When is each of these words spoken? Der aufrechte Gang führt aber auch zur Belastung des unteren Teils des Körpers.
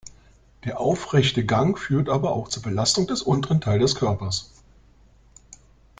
Der 0.65 0.79
aufrechte 0.79 1.45
Gang 1.45 1.77
führt 1.77 2.09
aber 2.09 2.31
auch 2.31 2.47
zur 2.47 2.63
Belastung 2.63 3.05
des 3.05 3.21
unteren 3.21 3.61
Teils 3.61 3.81
des 3.81 3.93
Körpers. 3.99 4.49